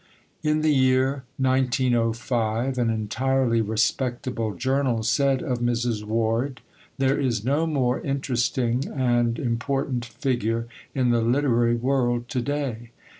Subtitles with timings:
[0.41, 6.03] In the year 1905 an entirely respectable journal said of Mrs.
[6.03, 6.61] Ward,
[6.97, 12.89] "There is no more interesting and important figure in the literary world to day."